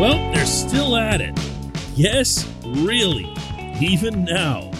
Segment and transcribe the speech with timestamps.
[0.00, 1.38] Well, they're still at it.
[1.94, 3.30] Yes, really.
[3.82, 4.70] Even now,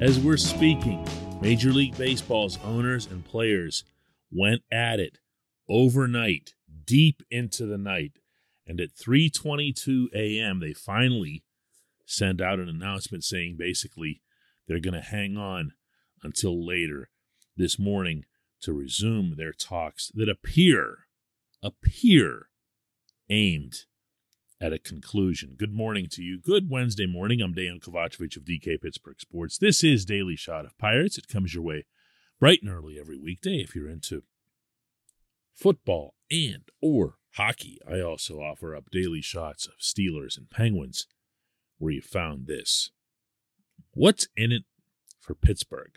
[0.00, 1.04] as we're speaking,
[1.40, 3.82] Major League Baseball's owners and players
[4.30, 5.18] went at it
[5.68, 8.20] overnight, deep into the night.
[8.64, 11.42] And at 3:22 a.m., they finally
[12.06, 14.22] sent out an announcement saying basically
[14.68, 15.72] they're going to hang on
[16.22, 17.10] until later
[17.56, 18.24] this morning
[18.60, 21.08] to resume their talks that appear
[21.60, 22.50] appear
[23.28, 23.86] aimed
[24.60, 25.54] at a conclusion.
[25.56, 26.38] Good morning to you.
[26.38, 27.40] Good Wednesday morning.
[27.40, 29.56] I'm Dejan Kovacevic of DK Pittsburgh Sports.
[29.56, 31.16] This is Daily Shot of Pirates.
[31.16, 31.86] It comes your way
[32.38, 34.22] bright and early every weekday if you're into
[35.54, 37.78] football and or hockey.
[37.90, 41.06] I also offer up daily shots of Steelers and Penguins
[41.78, 42.90] where you found this.
[43.92, 44.64] What's in it
[45.20, 45.96] for Pittsburgh?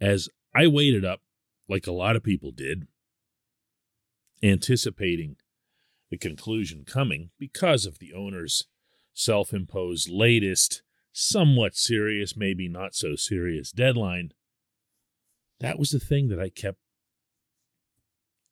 [0.00, 1.20] As I waited up,
[1.68, 2.88] like a lot of people did,
[4.42, 5.36] anticipating
[6.10, 8.64] the conclusion coming because of the owner's
[9.12, 14.32] self imposed latest, somewhat serious, maybe not so serious deadline.
[15.60, 16.78] That was the thing that I kept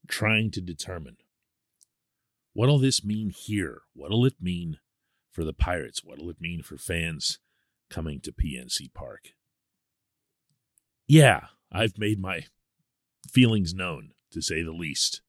[0.09, 1.17] trying to determine.
[2.53, 3.83] What'll this mean here?
[3.93, 4.79] What'll it mean
[5.31, 6.03] for the Pirates?
[6.03, 7.39] What'll it mean for fans
[7.91, 9.35] coming to PNC Park?
[11.07, 12.47] Yeah, I've made my
[13.31, 15.21] feelings known, to say the least,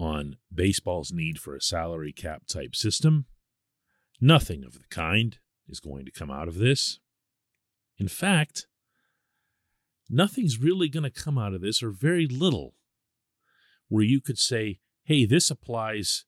[0.00, 3.26] on baseball's need for a salary cap type system.
[4.20, 6.98] Nothing of the kind is going to come out of this.
[7.98, 8.66] In fact,
[10.08, 12.74] nothing's really going to come out of this, or very little,
[13.88, 16.24] where you could say, hey, this applies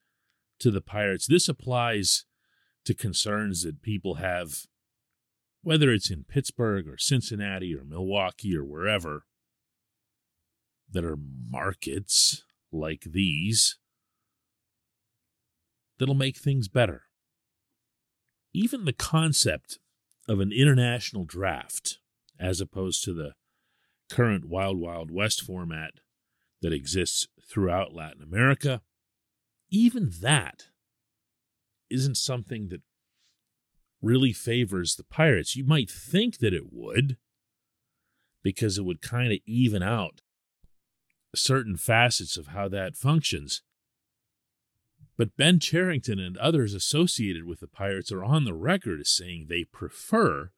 [0.60, 1.26] to the Pirates.
[1.26, 2.24] This applies
[2.84, 4.66] to concerns that people have,
[5.62, 9.24] whether it's in Pittsburgh or Cincinnati or Milwaukee or wherever,
[10.90, 13.76] that are markets like these
[15.98, 17.02] that'll make things better.
[18.52, 19.78] Even the concept
[20.28, 21.98] of an international draft,
[22.38, 23.32] as opposed to the
[24.10, 25.92] current Wild Wild West format
[26.60, 28.82] that exists throughout Latin America,
[29.70, 30.68] even that
[31.90, 32.82] isn't something that
[34.00, 35.56] really favors the Pirates.
[35.56, 37.16] You might think that it would,
[38.42, 40.21] because it would kind of even out
[41.34, 43.62] certain facets of how that functions.
[45.16, 49.46] But Ben Cherington and others associated with the Pirates are on the record as saying
[49.48, 50.50] they prefer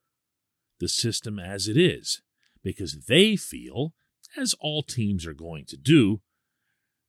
[0.81, 2.23] the system as it is
[2.63, 3.93] because they feel,
[4.37, 6.21] as all teams are going to do,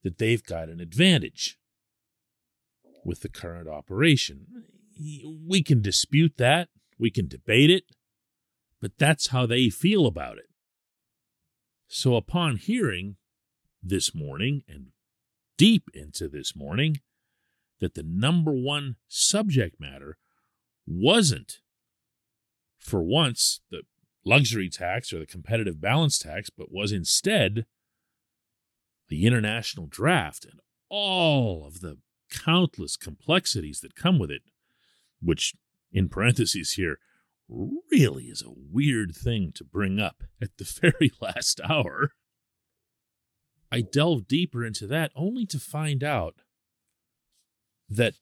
[0.04, 1.58] that they've got an advantage
[3.04, 4.46] with the current operation.
[5.48, 7.84] We can dispute that, we can debate it,
[8.82, 10.50] but that's how they feel about it.
[11.88, 13.18] So, upon hearing
[13.88, 14.88] this morning and
[15.58, 16.98] deep into this morning
[17.80, 20.18] that the number one subject matter
[20.88, 21.60] wasn't,
[22.80, 23.82] for once, the
[24.26, 27.66] luxury tax or the competitive balance tax, but was instead
[29.08, 30.60] the international draft and
[30.90, 31.98] all of the
[32.32, 34.42] countless complexities that come with it,
[35.22, 35.54] which,
[35.92, 37.00] in parentheses here,
[37.48, 42.12] really is a weird thing to bring up at the very last hour.
[43.72, 46.36] I delved deeper into that only to find out
[47.90, 48.16] that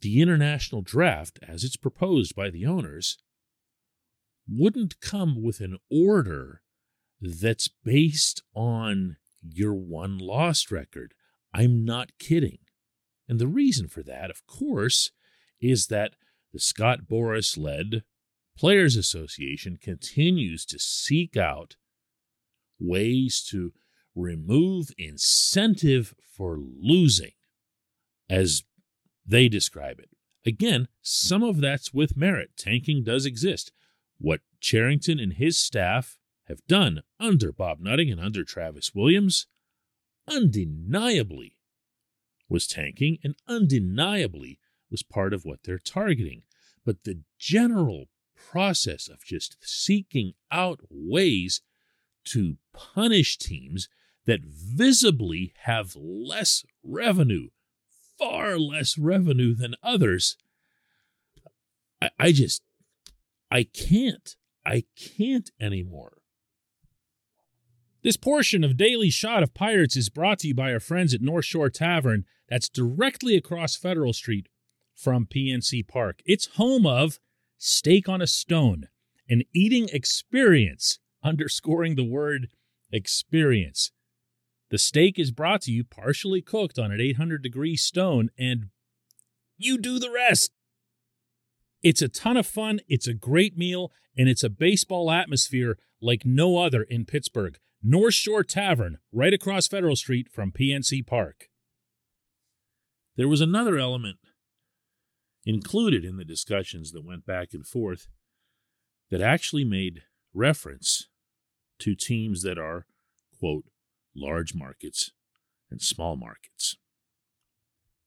[0.00, 3.18] the international draft, as it's proposed by the owners,
[4.48, 6.62] wouldn't come with an order
[7.20, 11.14] that's based on your won lost record.
[11.52, 12.58] I'm not kidding.
[13.28, 15.10] And the reason for that, of course,
[15.60, 16.14] is that
[16.52, 18.02] the Scott Boras led
[18.56, 21.76] Players Association continues to seek out
[22.78, 23.72] ways to
[24.14, 27.32] remove incentive for losing,
[28.28, 28.62] as
[29.26, 30.10] they describe it.
[30.46, 32.50] Again, some of that's with merit.
[32.56, 33.72] Tanking does exist.
[34.18, 39.46] What Cherington and his staff have done under Bob Nutting and under Travis Williams
[40.28, 41.56] undeniably
[42.48, 44.58] was tanking and undeniably
[44.90, 46.42] was part of what they're targeting.
[46.84, 48.06] But the general
[48.36, 51.62] process of just seeking out ways
[52.24, 53.88] to punish teams
[54.26, 57.48] that visibly have less revenue,
[58.18, 60.36] far less revenue than others.
[62.00, 62.62] I, I just,
[63.50, 66.18] I can't, I can't anymore.
[68.02, 71.22] This portion of Daily Shot of Pirates is brought to you by our friends at
[71.22, 74.48] North Shore Tavern, that's directly across Federal Street
[74.94, 76.20] from PNC Park.
[76.26, 77.18] It's home of
[77.56, 78.88] Steak on a Stone,
[79.28, 82.48] an eating experience, underscoring the word
[82.92, 83.90] experience.
[84.74, 88.70] The steak is brought to you partially cooked on an 800 degree stone, and
[89.56, 90.50] You do the rest.
[91.84, 96.22] It's a ton of fun, it's a great meal, and it's a baseball atmosphere like
[96.24, 97.56] no other in Pittsburgh.
[97.84, 101.50] North Shore Tavern, right across Federal Street from PNC Park.
[103.16, 104.18] There was another element
[105.46, 108.08] included in the discussions that went back and forth
[109.12, 110.02] that actually made
[110.34, 111.06] reference
[111.78, 112.86] to teams that are,
[113.38, 113.66] quote,
[114.14, 115.12] large markets
[115.70, 116.76] and small markets.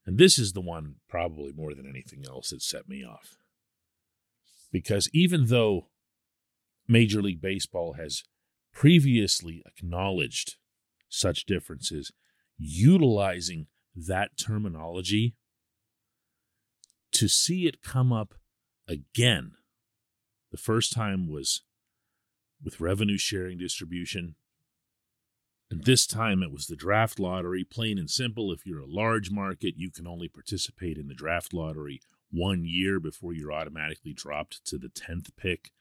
[0.06, 3.38] And this is the one, probably more than anything else, that set me off.
[4.72, 5.88] Because even though
[6.88, 8.24] Major League Baseball has
[8.74, 10.56] previously acknowledged
[11.10, 12.12] such differences,
[12.58, 15.36] utilizing that terminology
[17.12, 18.36] to see it come up
[18.88, 19.54] again.
[20.52, 21.64] The first time was
[22.64, 24.36] with revenue sharing distribution.
[25.70, 28.52] And this time it was the draft lottery, plain and simple.
[28.52, 33.00] If you're a large market, you can only participate in the draft lottery one year
[33.00, 35.72] before you're automatically dropped to the 10th pick.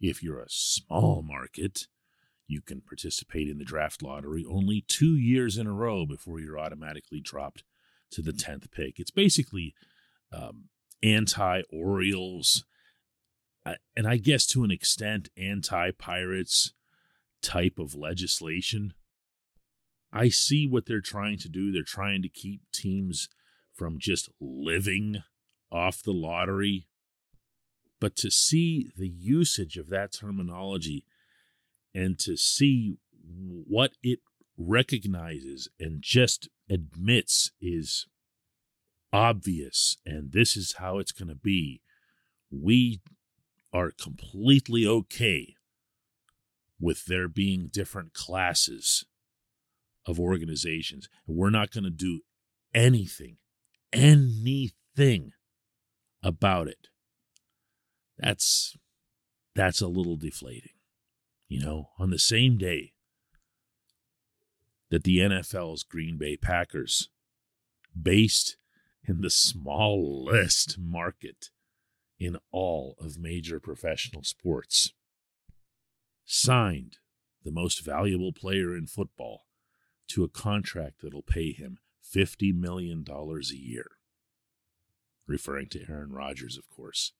[0.00, 1.86] If you're a small market,
[2.48, 6.58] you can participate in the draft lottery only two years in a row before you're
[6.58, 7.62] automatically dropped
[8.10, 8.98] to the 10th pick.
[8.98, 9.74] It's basically
[10.32, 10.68] um,
[11.02, 12.64] anti Orioles,
[13.96, 16.72] and I guess to an extent, anti Pirates
[17.42, 18.94] type of legislation.
[20.12, 21.70] I see what they're trying to do.
[21.70, 23.28] They're trying to keep teams
[23.74, 25.22] from just living
[25.70, 26.88] off the lottery.
[28.00, 31.04] But to see the usage of that terminology
[31.94, 34.20] and to see what it
[34.56, 38.06] recognizes and just admits is
[39.12, 41.82] obvious and this is how it's going to be,
[42.50, 43.00] we
[43.72, 45.54] are completely okay
[46.80, 49.04] with there being different classes
[50.08, 51.08] of organizations.
[51.26, 52.22] We're not going to do
[52.74, 53.36] anything,
[53.92, 55.32] anything
[56.22, 56.88] about it.
[58.18, 58.76] That's
[59.54, 60.72] that's a little deflating.
[61.46, 62.94] You know, on the same day
[64.90, 67.10] that the NFL's Green Bay Packers,
[68.00, 68.56] based
[69.06, 71.50] in the smallest market
[72.18, 74.92] in all of major professional sports.
[76.24, 76.98] Signed
[77.44, 79.47] the most valuable player in football
[80.08, 81.78] to a contract that'll pay him
[82.14, 83.90] $50 million a year.
[85.26, 87.12] Referring to Aaron Rodgers, of course.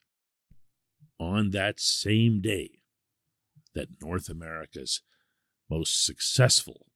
[1.18, 2.82] On that same day
[3.74, 5.02] that North America's
[5.68, 6.86] most successful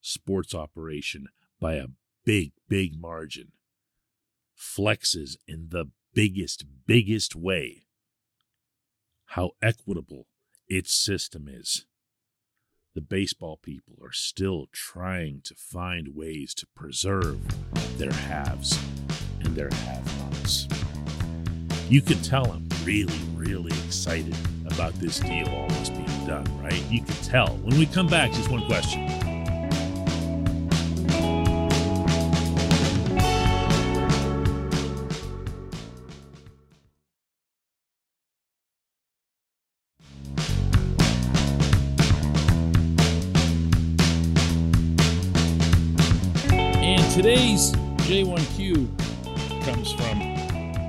[0.00, 1.26] sports operation
[1.58, 1.88] by a
[2.24, 3.52] big, big margin
[4.58, 7.86] flexes in the biggest, biggest way
[9.30, 10.26] how equitable
[10.68, 11.86] its system is.
[12.96, 17.38] The baseball people are still trying to find ways to preserve
[17.98, 18.80] their haves
[19.44, 20.66] and their have nots.
[21.90, 24.34] You can tell I'm really, really excited
[24.64, 26.82] about this deal almost being done, right?
[26.90, 27.48] You can tell.
[27.58, 29.35] When we come back, just one question.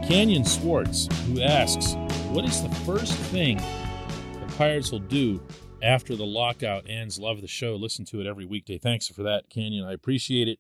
[0.08, 1.96] Canyon Swartz, who asks,
[2.30, 5.42] What is the first thing the Pirates will do
[5.84, 7.20] after the lockout ends?
[7.20, 7.76] Love the show.
[7.76, 8.78] Listen to it every weekday.
[8.78, 9.84] Thanks for that, Canyon.
[9.84, 10.60] I appreciate it.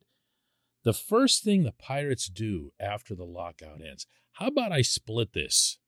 [0.83, 5.79] The first thing the Pirates do after the lockout ends, how about I split this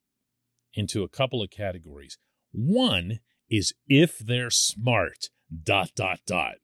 [0.73, 2.17] into a couple of categories?
[2.53, 5.31] One is if they're smart,
[5.63, 6.55] dot, dot, dot.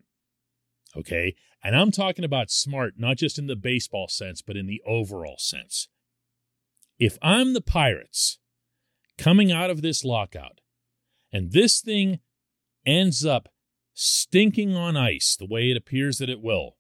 [0.96, 1.36] Okay.
[1.62, 5.36] And I'm talking about smart, not just in the baseball sense, but in the overall
[5.40, 5.90] sense.
[6.98, 8.40] If I'm the Pirates
[9.18, 10.62] coming out of this lockout
[11.32, 12.20] and this thing
[12.86, 13.50] ends up
[13.94, 16.78] stinking on ice the way it appears that it will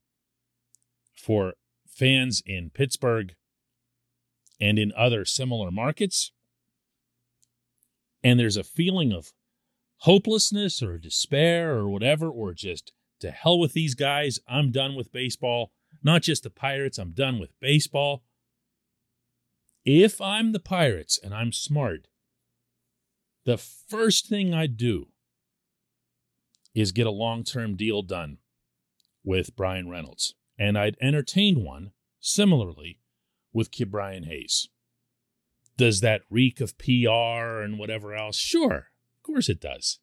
[1.15, 1.53] for
[1.87, 3.35] fans in Pittsburgh
[4.59, 6.31] and in other similar markets,
[8.23, 9.33] and there's a feeling of
[9.99, 14.39] hopelessness or despair or whatever, or just to hell with these guys.
[14.47, 15.71] I'm done with baseball.
[16.03, 18.23] Not just the Pirates, I'm done with baseball.
[19.85, 22.07] If I'm the Pirates and I'm smart,
[23.45, 25.09] the first thing I'd do
[26.73, 28.39] is get a long term deal done
[29.23, 30.33] with Bryan Reynolds.
[30.57, 32.99] And I'd entertain one similarly
[33.53, 34.69] with Ke'Bryan Hayes.
[35.77, 38.37] Does that reek of PR and whatever else?
[38.37, 38.87] Sure,
[39.17, 39.99] of course it does.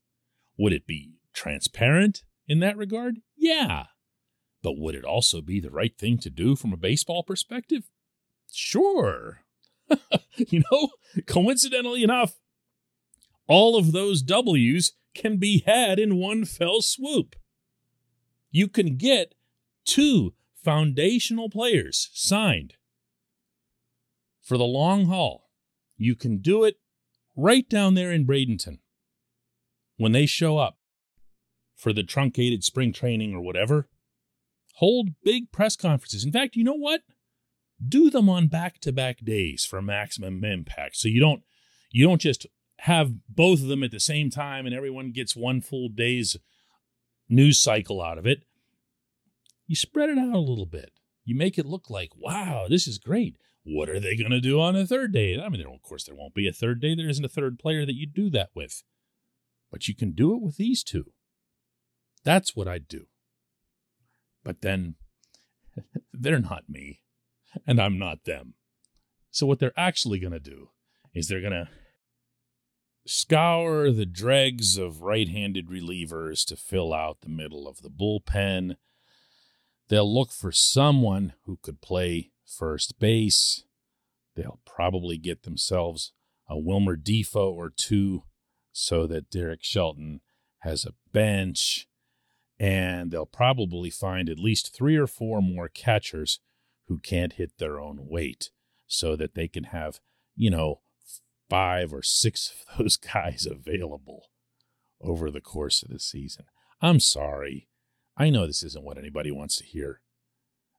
[0.59, 2.23] Would it be transparent?
[2.49, 3.21] in that regard?
[3.37, 3.85] Yeah.
[4.63, 7.91] But would it also be the right thing to do from a baseball perspective?
[8.53, 9.41] Sure.
[10.37, 10.91] you know,
[11.27, 12.35] coincidentally enough,
[13.47, 17.37] all of those W's can be had in one fell swoop.
[18.51, 19.35] You can get
[19.85, 22.75] two foundational players signed
[24.41, 25.51] for the long haul.
[25.97, 26.77] You can do it
[27.37, 28.79] right down there in Bradenton
[29.97, 30.79] when they show up
[31.75, 33.89] for the truncated spring training or whatever.
[34.75, 36.25] Hold big press conferences.
[36.25, 37.03] In fact, you know what?
[37.87, 40.97] Do them on back-to-back days for maximum impact.
[40.97, 41.43] So you don't
[41.91, 42.47] you don't just
[42.81, 46.37] have both of them at the same time and everyone gets one full day's
[47.29, 48.45] news cycle out of it.
[49.67, 50.91] You spread it out a little bit.
[51.25, 53.37] You make it look like, wow, this is great.
[53.65, 55.41] What are they going to do on a third day?
[55.41, 56.95] I mean, of course, there won't be a third day.
[56.95, 58.83] There isn't a third player that you do that with.
[59.71, 61.13] But you can do it with these two.
[62.25, 63.07] That's what I'd do.
[64.43, 64.97] But then
[66.13, 67.01] they're not me,
[67.67, 68.55] and I'm not them.
[69.31, 70.71] So, what they're actually going to do
[71.15, 71.69] is they're going to
[73.07, 78.77] scour the dregs of right handed relievers to fill out the middle of the bullpen.
[79.89, 83.65] They'll look for someone who could play first base.
[84.37, 86.13] They'll probably get themselves
[86.49, 88.23] a Wilmer Difo or two
[88.73, 90.21] so that Derek Shelton
[90.61, 91.87] has a bench.
[92.59, 96.39] And they'll probably find at least three or four more catchers
[96.93, 98.51] who can't hit their own weight
[98.87, 99.99] so that they can have,
[100.37, 100.81] you know,
[101.49, 104.27] five or six of those guys available
[105.01, 106.45] over the course of the season.
[106.83, 107.69] I'm sorry.
[108.15, 110.03] I know this isn't what anybody wants to hear,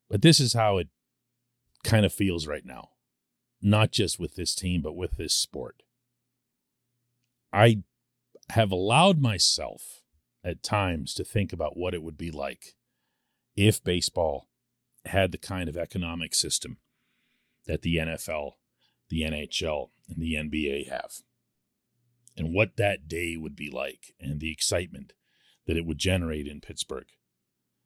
[0.08, 0.90] but this is how it
[1.84, 2.90] kind of feels right now.
[3.60, 5.82] Not just with this team, but with this sport.
[7.52, 7.78] I
[8.50, 10.02] have allowed myself
[10.44, 12.76] at times to think about what it would be like
[13.56, 14.48] if baseball
[15.06, 16.78] had the kind of economic system
[17.66, 18.54] that the NFL,
[19.10, 21.22] the NHL, and the NBA have,
[22.36, 25.14] and what that day would be like, and the excitement
[25.68, 27.08] that it would generate in Pittsburgh,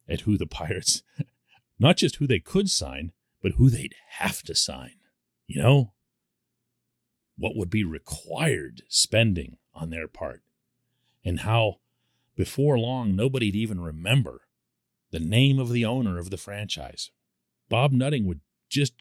[0.08, 1.04] at who the Pirates,
[1.80, 4.96] not just who they could sign, but who they'd have to sign.
[5.48, 5.94] You know?
[7.38, 10.42] What would be required spending on their part,
[11.24, 11.78] and how
[12.36, 14.47] before long nobody'd even remember
[15.12, 17.12] the name of the owner of the franchise.
[17.70, 18.94] Bob Nutting would just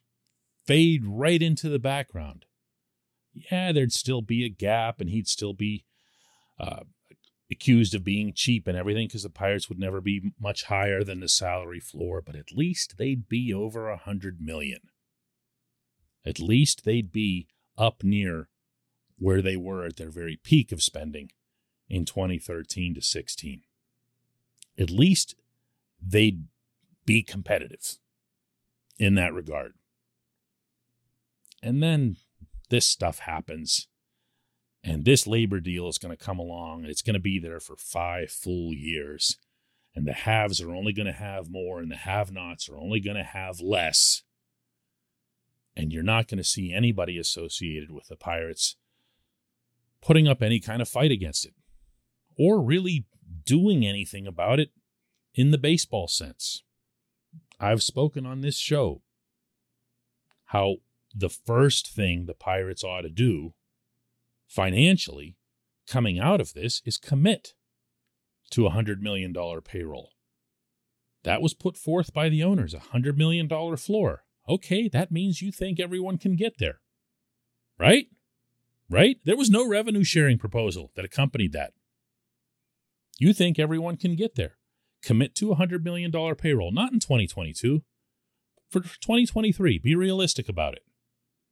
[0.65, 2.45] fade right into the background.
[3.33, 5.85] Yeah, there'd still be a gap, and he'd still be
[6.59, 6.85] uh,
[7.51, 11.21] accused of being cheap and everything because the Pirates would never be much higher than
[11.21, 14.81] the salary floor, but at least they'd be over a hundred million.
[16.25, 17.47] At least they'd be
[17.79, 18.49] up near
[19.19, 21.31] where they were at their very peak of spending
[21.89, 23.63] in 2013 to 16.
[24.79, 25.37] At least
[26.03, 26.45] they'd
[27.05, 27.99] be competitive
[28.99, 29.73] in that regard.
[31.63, 32.17] And then
[32.71, 33.89] this stuff happens
[34.83, 37.59] and this labor deal is going to come along and it's going to be there
[37.59, 39.37] for five full years.
[39.95, 43.01] And the haves are only going to have more and the have nots are only
[43.01, 44.23] going to have less.
[45.75, 48.77] And you're not going to see anybody associated with the Pirates
[50.01, 51.55] putting up any kind of fight against it
[52.39, 53.07] or really
[53.45, 54.71] doing anything about it
[55.37, 56.65] in the baseball sense.
[57.61, 59.03] I've spoken on this show
[60.47, 60.77] how
[61.15, 63.55] the first thing the Pirates ought to do
[64.49, 65.37] financially
[65.87, 67.55] coming out of this is commit
[68.51, 70.11] to a $100 million payroll.
[71.25, 74.25] That was put forth by the owners, a $100 million floor.
[74.49, 76.81] Okay, that means you think everyone can get there.
[77.79, 78.07] Right?
[78.89, 79.19] Right?
[79.25, 81.73] There was no revenue sharing proposal that accompanied that.
[83.19, 84.57] You think everyone can get there.
[85.03, 87.83] Commit to a $100 million payroll, not in 2022,
[88.71, 89.79] for 2023.
[89.79, 90.83] Be realistic about it.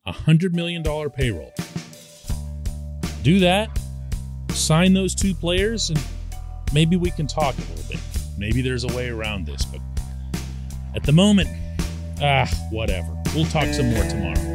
[0.06, 1.52] A $100 million payroll
[3.24, 3.70] do that,
[4.50, 5.98] sign those two players, and
[6.74, 7.98] maybe we can talk a little bit.
[8.36, 9.80] Maybe there's a way around this, but
[10.94, 11.48] at the moment,
[12.20, 13.08] ah, whatever.
[13.34, 14.53] We'll talk some more tomorrow.